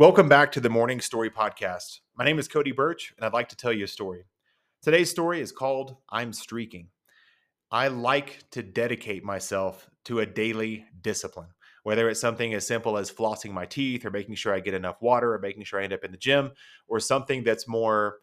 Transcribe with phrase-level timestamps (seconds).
[0.00, 1.98] Welcome back to the Morning Story Podcast.
[2.16, 4.24] My name is Cody Birch, and I'd like to tell you a story.
[4.80, 6.88] Today's story is called I'm Streaking.
[7.70, 11.50] I like to dedicate myself to a daily discipline,
[11.82, 15.02] whether it's something as simple as flossing my teeth or making sure I get enough
[15.02, 16.52] water or making sure I end up in the gym,
[16.88, 18.20] or something that's more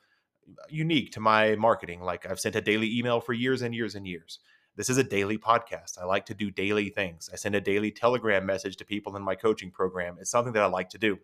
[0.69, 2.01] unique to my marketing.
[2.01, 4.39] Like I've sent a daily email for years and years and years.
[4.77, 6.01] This is a daily podcast.
[6.01, 7.29] I like to do daily things.
[7.31, 10.17] I send a daily telegram message to people in my coaching program.
[10.19, 11.19] It's something that I like to do.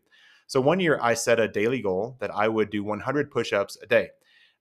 [0.47, 3.77] So one year I set a daily goal that I would do 100 push ups
[3.81, 4.09] a day.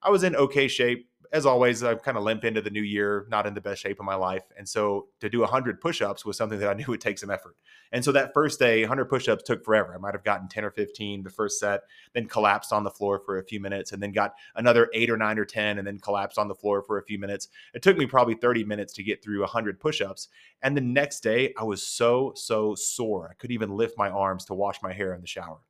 [0.02, 1.08] I was in okay shape.
[1.32, 3.98] As always, I kind of limp into the new year, not in the best shape
[3.98, 4.42] of my life.
[4.58, 7.30] And so to do 100 push ups was something that I knew would take some
[7.30, 7.56] effort.
[7.90, 9.94] And so that first day, 100 push ups took forever.
[9.94, 13.18] I might have gotten 10 or 15 the first set, then collapsed on the floor
[13.24, 15.98] for a few minutes, and then got another eight or nine or 10, and then
[15.98, 17.48] collapsed on the floor for a few minutes.
[17.72, 20.28] It took me probably 30 minutes to get through 100 push ups.
[20.62, 23.28] And the next day, I was so, so sore.
[23.30, 25.60] I couldn't even lift my arms to wash my hair in the shower.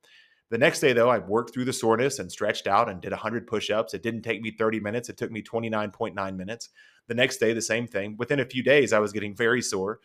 [0.53, 3.47] The next day, though, I worked through the soreness and stretched out and did 100
[3.47, 3.95] push ups.
[3.95, 6.69] It didn't take me 30 minutes, it took me 29.9 minutes.
[7.09, 8.17] The next day, the same thing.
[8.19, 10.01] Within a few days, I was getting very sore,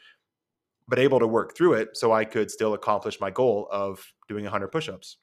[0.88, 4.46] but able to work through it so I could still accomplish my goal of doing
[4.46, 5.18] 100 push ups.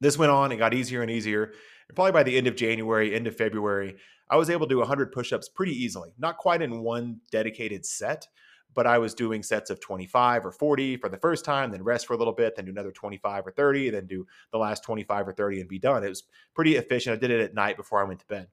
[0.00, 1.52] This went on, it got easier and easier.
[1.88, 3.96] And probably by the end of January, end of February,
[4.30, 7.84] I was able to do 100 push ups pretty easily, not quite in one dedicated
[7.84, 8.26] set,
[8.74, 12.06] but I was doing sets of 25 or 40 for the first time, then rest
[12.06, 15.28] for a little bit, then do another 25 or 30, then do the last 25
[15.28, 16.04] or 30 and be done.
[16.04, 16.24] It was
[16.54, 17.16] pretty efficient.
[17.16, 18.48] I did it at night before I went to bed.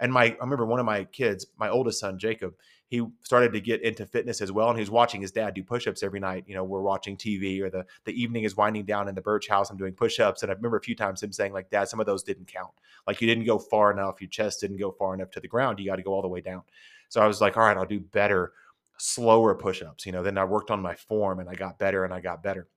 [0.00, 2.54] And my, I remember one of my kids, my oldest son, Jacob,
[2.88, 4.68] he started to get into fitness as well.
[4.68, 6.44] And he was watching his dad do push-ups every night.
[6.46, 9.48] You know, we're watching TV or the, the evening is winding down in the Birch
[9.48, 9.70] house.
[9.70, 10.42] I'm doing push-ups.
[10.42, 12.72] And I remember a few times him saying like, dad, some of those didn't count.
[13.06, 14.20] Like you didn't go far enough.
[14.20, 15.78] Your chest didn't go far enough to the ground.
[15.78, 16.62] You got to go all the way down.
[17.08, 18.52] So I was like, all right, I'll do better
[18.98, 22.14] slower push-ups you know then i worked on my form and i got better and
[22.14, 22.68] i got better.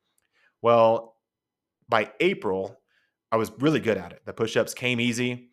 [0.62, 1.16] Well
[1.88, 2.80] by april
[3.32, 4.22] i was really good at it.
[4.26, 5.50] The push-ups came easy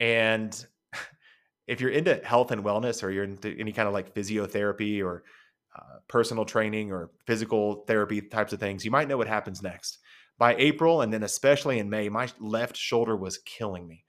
[0.00, 0.66] and
[1.66, 5.24] if you're into health and wellness or you're into any kind of like physiotherapy or
[5.76, 9.98] uh, personal training or physical therapy types of things you might know what happens next.
[10.38, 14.04] By april and then especially in may my left shoulder was killing me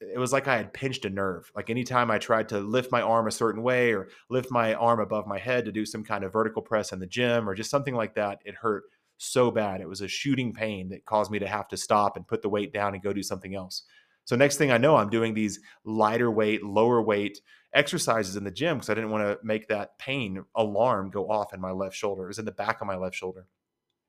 [0.00, 1.50] it was like I had pinched a nerve.
[1.54, 5.00] Like anytime I tried to lift my arm a certain way or lift my arm
[5.00, 7.70] above my head to do some kind of vertical press in the gym or just
[7.70, 8.84] something like that, it hurt
[9.18, 9.82] so bad.
[9.82, 12.48] It was a shooting pain that caused me to have to stop and put the
[12.48, 13.82] weight down and go do something else.
[14.24, 17.40] So next thing I know, I'm doing these lighter weight, lower weight
[17.74, 21.52] exercises in the gym because I didn't want to make that pain alarm go off
[21.52, 22.24] in my left shoulder.
[22.24, 23.46] It was in the back of my left shoulder.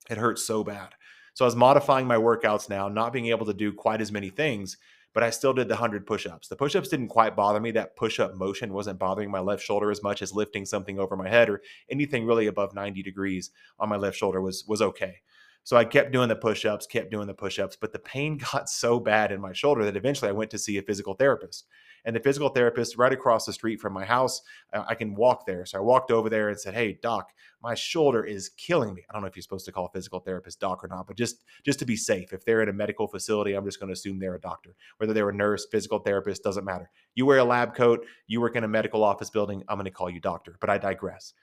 [0.10, 0.94] It hurt so bad.
[1.34, 4.30] So I was modifying my workouts now, not being able to do quite as many
[4.30, 4.78] things
[5.14, 6.48] but I still did the 100 push ups.
[6.48, 7.72] The push ups didn't quite bother me.
[7.72, 11.16] That push up motion wasn't bothering my left shoulder as much as lifting something over
[11.16, 15.18] my head or anything really above 90 degrees on my left shoulder was, was okay.
[15.64, 18.38] So I kept doing the push ups, kept doing the push ups, but the pain
[18.52, 21.66] got so bad in my shoulder that eventually I went to see a physical therapist
[22.06, 24.42] and the physical therapist right across the street from my house.
[24.74, 25.66] Uh, I can walk there.
[25.66, 27.32] So I walked over there and said, "Hey, doc,
[27.62, 30.20] my shoulder is killing me." I don't know if you're supposed to call a physical
[30.20, 33.08] therapist doc or not, but just just to be safe, if they're in a medical
[33.08, 34.76] facility, I'm just going to assume they're a doctor.
[34.98, 36.90] Whether they're a nurse, physical therapist, doesn't matter.
[37.16, 39.92] You wear a lab coat, you work in a medical office building, I'm going to
[39.92, 40.58] call you doctor.
[40.60, 41.34] But I digress.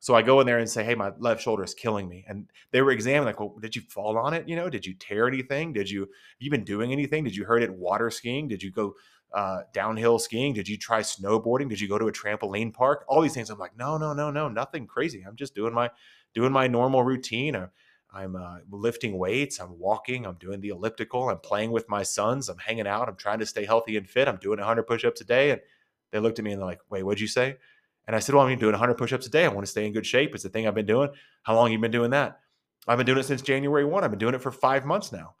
[0.00, 2.50] So I go in there and say, "Hey, my left shoulder is killing me." And
[2.72, 4.48] they were examining, like, "Well, did you fall on it?
[4.48, 5.72] You know, did you tear anything?
[5.72, 6.08] Did you have
[6.40, 7.24] you been doing anything?
[7.24, 8.48] Did you hurt it water skiing?
[8.48, 8.94] Did you go
[9.32, 10.52] uh, downhill skiing?
[10.54, 11.68] Did you try snowboarding?
[11.68, 13.04] Did you go to a trampoline park?
[13.08, 13.50] All these things.
[13.50, 15.22] I'm like, no, no, no, no, nothing crazy.
[15.26, 15.90] I'm just doing my
[16.34, 17.54] doing my normal routine.
[17.54, 17.70] I'm,
[18.12, 19.60] I'm uh, lifting weights.
[19.60, 20.26] I'm walking.
[20.26, 21.28] I'm doing the elliptical.
[21.28, 22.48] I'm playing with my sons.
[22.48, 23.08] I'm hanging out.
[23.08, 24.26] I'm trying to stay healthy and fit.
[24.28, 25.50] I'm doing 100 push-ups a day.
[25.50, 25.60] And
[26.10, 27.58] they looked at me and they're like, wait, what'd you say?
[28.06, 29.44] And I said, well, I'm doing 100 push-ups a day.
[29.44, 30.34] I want to stay in good shape.
[30.34, 31.10] It's the thing I've been doing.
[31.42, 32.40] How long have you been doing that?
[32.88, 34.02] I've been doing it since January 1.
[34.02, 35.34] I've been doing it for five months now.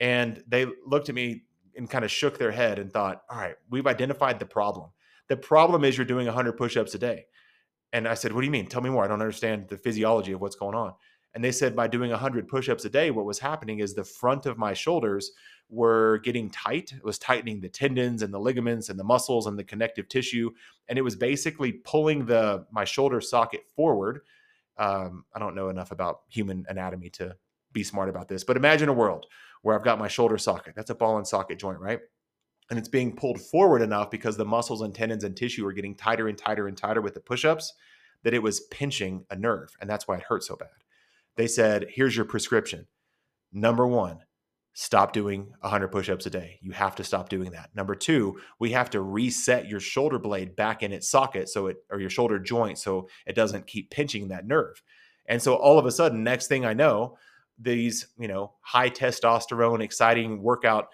[0.00, 1.44] And they looked at me
[1.76, 4.90] and kind of shook their head and thought, all right, we've identified the problem.
[5.28, 7.26] The problem is you're doing 100 push ups a day.
[7.92, 8.66] And I said, what do you mean?
[8.66, 9.04] Tell me more.
[9.04, 10.94] I don't understand the physiology of what's going on.
[11.34, 14.04] And they said, by doing 100 push ups a day, what was happening is the
[14.04, 15.32] front of my shoulders
[15.70, 16.92] were getting tight.
[16.92, 20.50] It was tightening the tendons and the ligaments and the muscles and the connective tissue.
[20.88, 24.20] And it was basically pulling the my shoulder socket forward.
[24.78, 27.36] Um, I don't know enough about human anatomy to
[27.72, 29.26] be smart about this, but imagine a world
[29.62, 30.74] where I've got my shoulder socket.
[30.74, 32.00] That's a ball and socket joint, right?
[32.70, 35.94] And it's being pulled forward enough because the muscles and tendons and tissue are getting
[35.94, 37.74] tighter and tighter and tighter with the push ups
[38.22, 39.74] that it was pinching a nerve.
[39.80, 40.68] And that's why it hurt so bad.
[41.36, 42.86] They said, here's your prescription.
[43.52, 44.20] Number one,
[44.80, 46.56] stop doing 100 push ups a day.
[46.62, 47.68] You have to stop doing that.
[47.74, 51.78] Number two, we have to reset your shoulder blade back in its socket so it,
[51.90, 54.80] or your shoulder joint, so it doesn't keep pinching that nerve.
[55.26, 57.18] And so all of a sudden, next thing I know,
[57.58, 60.90] these, you know, high testosterone, exciting workout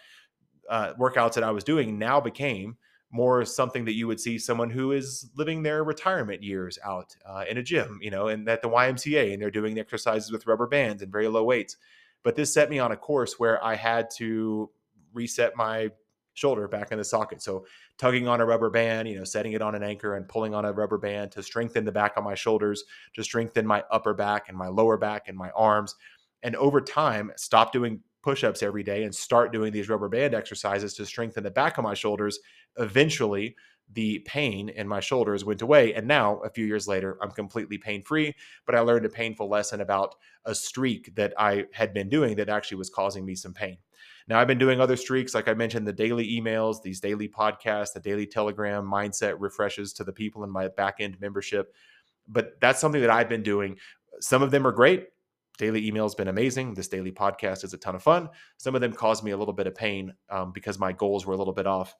[0.71, 2.79] uh, workouts that I was doing now became
[3.11, 7.45] more something that you would see someone who is living their retirement years out uh,
[7.51, 10.67] in a gym, you know, and at the YMCA, and they're doing exercises with rubber
[10.67, 11.77] bands and very low weights.
[12.25, 14.71] But this set me on a course where I had to
[15.13, 15.91] reset my
[16.33, 17.41] shoulder back in the socket.
[17.41, 17.65] So
[17.97, 20.65] tugging on a rubber band, you know, setting it on an anchor and pulling on
[20.65, 22.83] a rubber band to strengthen the back of my shoulders,
[23.15, 25.95] to strengthen my upper back and my lower back and my arms.
[26.43, 30.95] And over time, stop doing push-ups every day and start doing these rubber band exercises
[30.95, 32.41] to strengthen the back of my shoulders.
[32.79, 33.55] Eventually,
[33.93, 35.95] the pain in my shoulders went away.
[35.95, 38.35] And now, a few years later, I'm completely pain free.
[38.67, 42.49] But I learned a painful lesson about a streak that I had been doing that
[42.49, 43.79] actually was causing me some pain.
[44.27, 47.93] Now, I've been doing other streaks, like I mentioned, the daily emails, these daily podcasts,
[47.93, 51.75] the daily Telegram mindset refreshes to the people in my back end membership.
[52.27, 53.77] But that's something that I've been doing.
[54.21, 55.09] Some of them are great.
[55.59, 56.75] Daily email has been amazing.
[56.75, 58.29] This daily podcast is a ton of fun.
[58.57, 61.35] Some of them caused me a little bit of pain um, because my goals were
[61.35, 61.95] a little bit off.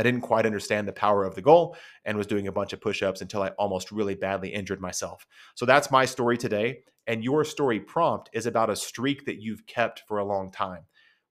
[0.00, 1.76] I didn't quite understand the power of the goal
[2.06, 5.26] and was doing a bunch of push ups until I almost really badly injured myself.
[5.56, 6.84] So that's my story today.
[7.06, 10.84] And your story prompt is about a streak that you've kept for a long time.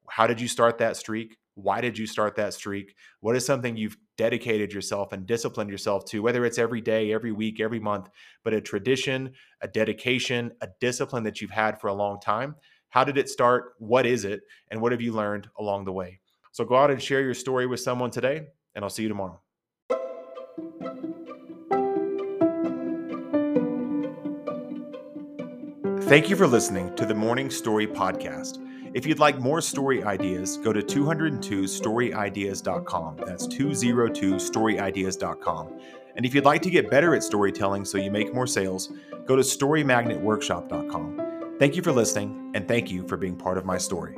[0.08, 1.38] How did you start that streak?
[1.56, 2.94] Why did you start that streak?
[3.22, 7.32] What is something you've dedicated yourself and disciplined yourself to, whether it's every day, every
[7.32, 8.08] week, every month,
[8.44, 9.32] but a tradition,
[9.62, 12.56] a dedication, a discipline that you've had for a long time?
[12.90, 13.74] How did it start?
[13.80, 14.42] What is it?
[14.70, 16.20] And what have you learned along the way?
[16.52, 19.40] So go out and share your story with someone today, and I'll see you tomorrow.
[26.10, 28.58] Thank you for listening to the Morning Story Podcast.
[28.96, 33.18] If you'd like more story ideas, go to 202storyideas.com.
[33.18, 35.80] That's 202storyideas.com.
[36.16, 38.92] And if you'd like to get better at storytelling so you make more sales,
[39.28, 41.56] go to storymagnetworkshop.com.
[41.60, 44.18] Thank you for listening, and thank you for being part of my story.